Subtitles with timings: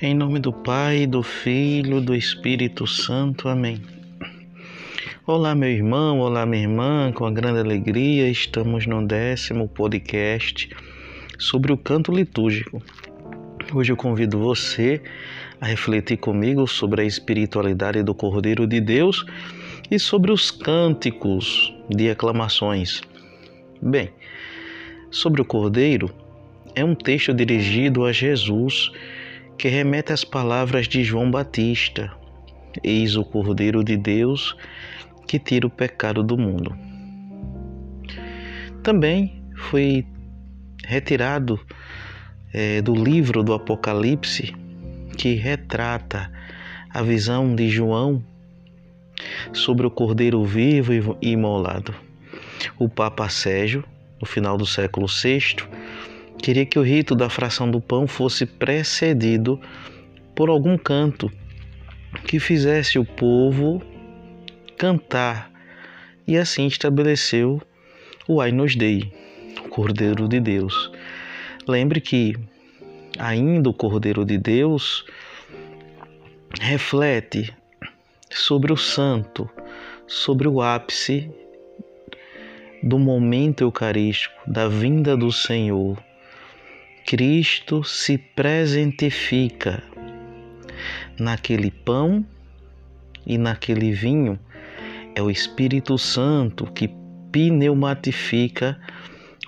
[0.00, 3.48] Em nome do Pai, do Filho, do Espírito Santo.
[3.48, 3.82] Amém.
[5.26, 10.70] Olá, meu irmão, olá, minha irmã, com a grande alegria, estamos no décimo podcast
[11.36, 12.80] sobre o canto litúrgico.
[13.74, 15.02] Hoje eu convido você
[15.60, 19.26] a refletir comigo sobre a espiritualidade do Cordeiro de Deus
[19.90, 23.02] e sobre os cânticos de aclamações.
[23.82, 24.10] Bem,
[25.10, 26.08] sobre o Cordeiro,
[26.72, 28.92] é um texto dirigido a Jesus
[29.58, 32.12] que remete às palavras de João Batista:
[32.82, 34.56] Eis o Cordeiro de Deus
[35.26, 36.74] que tira o pecado do mundo.
[38.82, 40.06] Também foi
[40.86, 41.60] retirado
[42.54, 44.54] é, do livro do Apocalipse
[45.18, 46.30] que retrata
[46.88, 48.24] a visão de João
[49.52, 51.92] sobre o Cordeiro vivo e imolado.
[52.78, 53.84] O Papa Sérgio,
[54.20, 55.56] no final do século VI,
[56.48, 59.60] queria que o rito da fração do pão fosse precedido
[60.34, 61.30] por algum canto
[62.26, 63.82] que fizesse o povo
[64.78, 65.52] cantar
[66.26, 67.60] e assim estabeleceu
[68.26, 69.12] o Ainos Dei,
[69.62, 70.90] o Cordeiro de Deus.
[71.68, 72.34] Lembre que
[73.18, 75.04] ainda o Cordeiro de Deus
[76.58, 77.54] reflete
[78.30, 79.46] sobre o santo,
[80.06, 81.30] sobre o ápice
[82.82, 86.07] do momento eucarístico, da vinda do Senhor.
[87.08, 89.82] Cristo se presentifica
[91.18, 92.22] naquele pão
[93.26, 94.38] e naquele vinho
[95.14, 96.90] é o Espírito Santo que
[97.32, 98.78] pneumatifica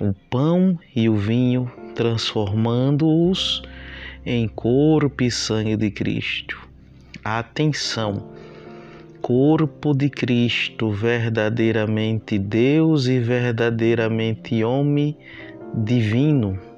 [0.00, 3.60] o pão e o vinho, transformando-os
[4.24, 6.66] em corpo e sangue de Cristo.
[7.22, 8.32] Atenção!
[9.20, 15.14] Corpo de Cristo, verdadeiramente Deus e verdadeiramente homem
[15.74, 16.69] divino.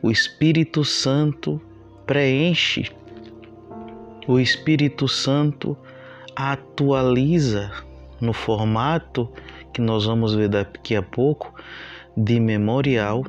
[0.00, 1.60] O Espírito Santo
[2.06, 2.88] preenche,
[4.28, 5.76] o Espírito Santo
[6.36, 7.72] atualiza
[8.20, 9.28] no formato
[9.72, 11.52] que nós vamos ver daqui a pouco
[12.16, 13.24] de memorial,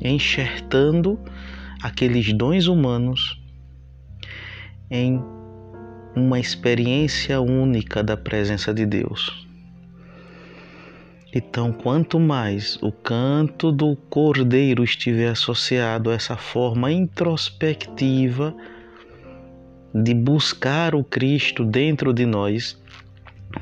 [0.00, 1.18] enxertando
[1.82, 3.42] aqueles dons humanos
[4.88, 5.20] em
[6.14, 9.47] uma experiência única da presença de Deus.
[11.34, 18.54] Então, quanto mais o canto do cordeiro estiver associado a essa forma introspectiva
[19.94, 22.80] de buscar o Cristo dentro de nós,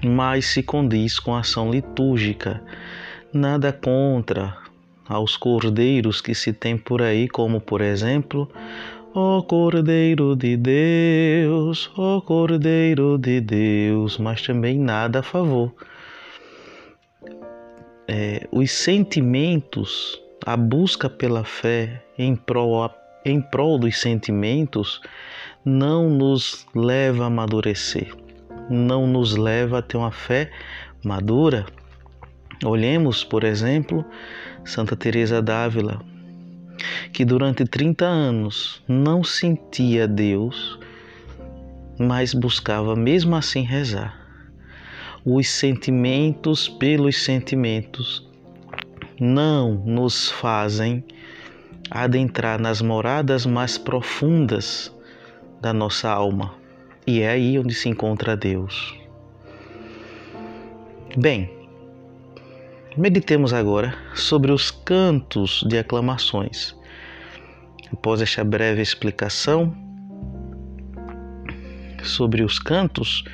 [0.04, 2.62] mais se condiz com a ação litúrgica.
[3.32, 4.56] Nada contra
[5.08, 8.48] aos cordeiros que se tem por aí, como por exemplo,
[9.12, 15.72] ó Cordeiro de Deus, ó Cordeiro de Deus, mas também nada a favor.
[18.08, 22.88] É, os sentimentos, a busca pela fé em prol,
[23.24, 25.00] em prol dos sentimentos,
[25.64, 28.14] não nos leva a amadurecer,
[28.70, 30.50] não nos leva a ter uma fé
[31.04, 31.66] madura.
[32.64, 34.04] Olhemos, por exemplo,
[34.64, 36.00] Santa Teresa d'Ávila,
[37.12, 40.78] que durante 30 anos não sentia Deus,
[41.98, 44.25] mas buscava mesmo assim rezar.
[45.28, 48.24] Os sentimentos pelos sentimentos
[49.18, 51.02] não nos fazem
[51.90, 54.94] adentrar nas moradas mais profundas
[55.60, 56.54] da nossa alma.
[57.04, 58.94] E é aí onde se encontra Deus.
[61.16, 61.50] Bem,
[62.96, 66.72] meditemos agora sobre os cantos de aclamações.
[67.92, 69.76] Após esta breve explicação
[72.04, 73.24] sobre os cantos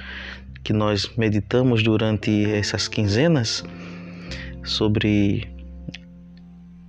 [0.63, 3.65] que nós meditamos durante essas quinzenas,
[4.65, 5.49] sobre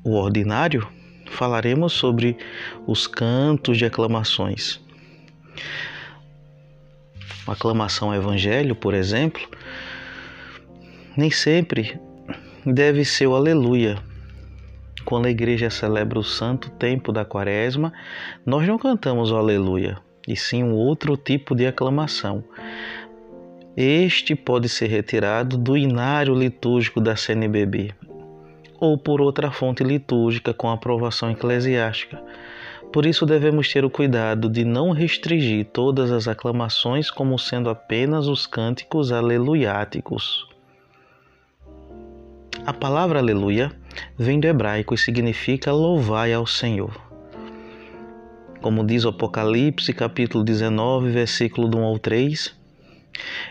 [0.03, 0.87] o ordinário,
[1.25, 2.37] falaremos sobre
[2.85, 4.79] os cantos de aclamações.
[7.45, 9.41] Uma aclamação ao Evangelho, por exemplo,
[11.17, 11.99] nem sempre
[12.65, 13.97] deve ser o aleluia.
[15.03, 17.91] Quando a igreja celebra o santo tempo da quaresma,
[18.45, 19.97] nós não cantamos o aleluia,
[20.27, 22.43] e sim um outro tipo de aclamação.
[23.75, 27.93] Este pode ser retirado do inário litúrgico da CNBB
[28.79, 32.21] ou por outra fonte litúrgica com aprovação eclesiástica
[32.93, 38.27] por isso devemos ter o cuidado de não restringir todas as aclamações como sendo apenas
[38.27, 40.47] os cânticos aleluiáticos.
[42.63, 43.71] A palavra aleluia
[44.15, 46.95] vem do hebraico e significa louvai ao Senhor.
[48.61, 52.55] Como diz o Apocalipse, capítulo 19, versículo 1 ao 3,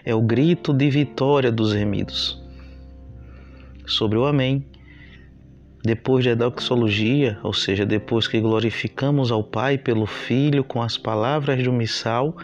[0.04, 2.40] é o grito de vitória dos remidos.
[3.86, 4.64] Sobre o Amém,
[5.84, 11.62] depois da doxologia, ou seja, depois que glorificamos ao Pai pelo Filho com as palavras
[11.62, 12.36] do missal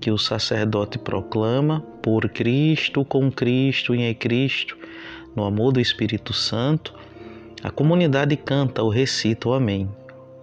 [0.00, 4.76] que o sacerdote proclama, por Cristo, com Cristo e em Cristo,
[5.34, 6.94] no amor do Espírito Santo,
[7.62, 9.88] a comunidade canta ou recita o Amém,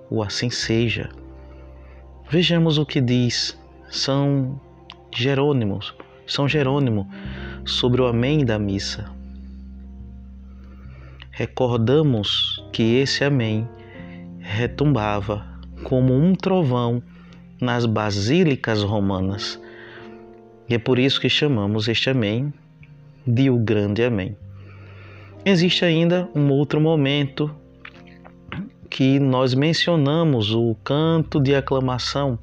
[0.09, 1.09] o Assim Seja.
[2.29, 3.57] Vejamos o que diz
[3.89, 4.59] São
[5.15, 5.79] Jerônimo,
[6.27, 7.09] São Jerônimo
[7.65, 9.13] sobre o Amém da missa
[11.33, 13.67] recordamos que esse Amém
[14.39, 15.43] retumbava
[15.83, 17.01] como um trovão
[17.59, 19.59] nas basílicas romanas.
[20.69, 22.53] E é por isso que chamamos este Amém
[23.25, 24.37] de o Grande Amém.
[25.43, 27.53] Existe ainda um outro momento
[28.87, 32.37] que nós mencionamos o canto de aclamação,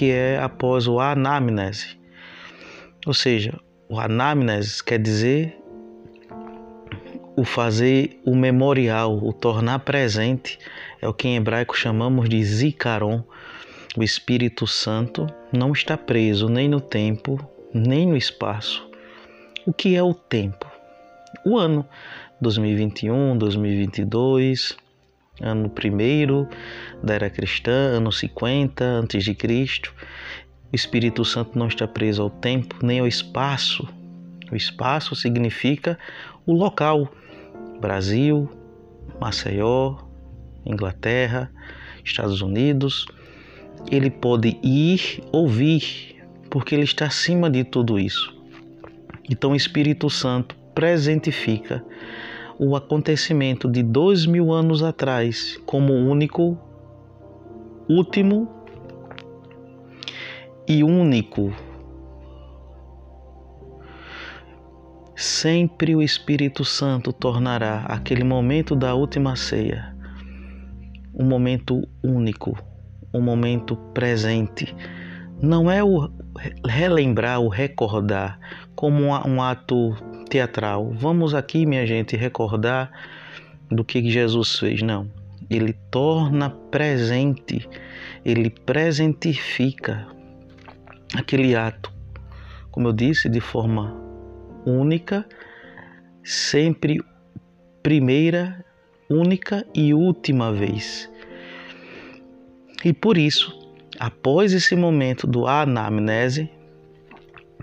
[0.00, 1.98] que é após o anamnese.
[3.06, 5.54] Ou seja, o anamnese quer dizer
[7.36, 10.58] o fazer o memorial, o tornar presente,
[11.02, 13.22] é o que em hebraico chamamos de zikaron.
[13.94, 17.38] O Espírito Santo não está preso nem no tempo,
[17.74, 18.88] nem no espaço.
[19.66, 20.66] O que é o tempo?
[21.44, 21.86] O ano
[22.40, 24.78] 2021, 2022,
[25.40, 26.48] ano primeiro
[27.02, 29.94] da era cristã, ano 50 antes de Cristo.
[30.72, 33.88] O Espírito Santo não está preso ao tempo nem ao espaço.
[34.52, 35.98] O espaço significa
[36.46, 37.10] o local
[37.80, 38.48] Brasil,
[39.20, 39.96] Maceió,
[40.64, 41.50] Inglaterra,
[42.04, 43.06] Estados Unidos.
[43.90, 48.34] Ele pode ir ou vir, porque ele está acima de tudo isso.
[49.28, 51.84] Então o Espírito Santo presentifica
[52.62, 56.58] o acontecimento de dois mil anos atrás como único,
[57.88, 58.46] último
[60.68, 61.54] e único
[65.16, 69.96] sempre o Espírito Santo tornará aquele momento da última ceia
[71.14, 72.58] um momento único,
[73.12, 74.74] um momento presente.
[75.42, 76.10] Não é o
[76.66, 78.38] relembrar, o recordar
[78.74, 79.94] como um ato
[80.30, 80.92] teatral.
[80.94, 82.90] Vamos aqui, minha gente, recordar
[83.70, 84.80] do que Jesus fez.
[84.80, 85.10] Não.
[85.50, 87.68] Ele torna presente,
[88.24, 90.06] ele presentifica
[91.14, 91.92] aquele ato,
[92.70, 93.96] como eu disse, de forma
[94.64, 95.26] única,
[96.22, 97.02] sempre
[97.82, 98.64] primeira,
[99.08, 101.10] única e última vez.
[102.84, 106.48] E por isso, após esse momento do anamnese,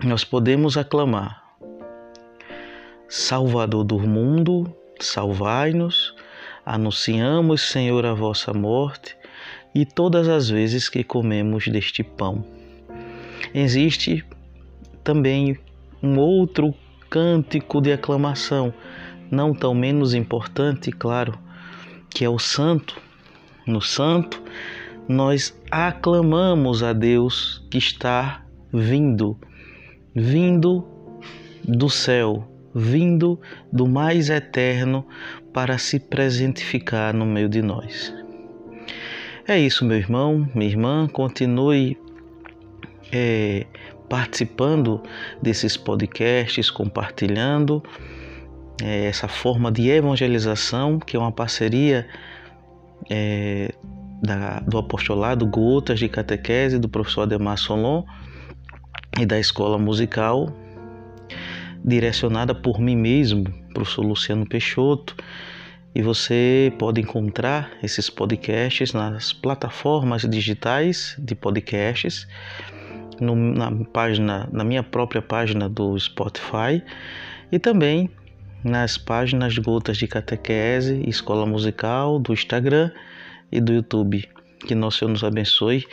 [0.04, 1.42] nós podemos aclamar:
[3.08, 4.70] Salvador do mundo,
[5.00, 6.14] salvai-nos,
[6.64, 9.16] anunciamos, Senhor, a vossa morte
[9.74, 12.44] e todas as vezes que comemos deste pão.
[13.54, 14.22] Existe
[15.02, 15.58] também
[16.02, 16.74] um outro
[17.08, 18.74] cântico de aclamação,
[19.30, 21.38] não tão menos importante, claro,
[22.10, 23.00] que é o santo.
[23.66, 24.42] No santo,
[25.08, 29.38] nós aclamamos a Deus que está vindo,
[30.14, 30.86] vindo
[31.64, 33.40] do céu, vindo
[33.72, 35.06] do mais eterno
[35.52, 38.14] para se presentificar no meio de nós.
[39.46, 41.96] É isso, meu irmão, minha irmã, continue
[43.10, 43.66] é,
[44.08, 45.02] participando
[45.42, 47.82] desses podcasts, compartilhando
[48.82, 52.06] é, essa forma de evangelização, que é uma parceria
[53.10, 53.72] é,
[54.22, 58.04] da, do apostolado Gotas de Catequese do professor Ademar Solon
[59.18, 60.52] e da escola musical,
[61.84, 65.16] direcionada por mim mesmo, professor Luciano Peixoto.
[65.94, 72.26] E você pode encontrar esses podcasts nas plataformas digitais de podcasts
[73.20, 76.82] no, na página, na minha própria página do Spotify
[77.50, 78.10] e também
[78.62, 82.90] nas páginas Gotas de Catequese, Escola Musical, do Instagram
[83.50, 84.28] e do YouTube.
[84.66, 85.86] Que nosso Senhor nos abençoe,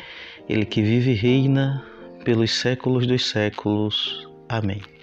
[0.50, 1.84] Ele que vive e reina
[2.24, 4.28] pelos séculos dos séculos.
[4.50, 4.95] Amém.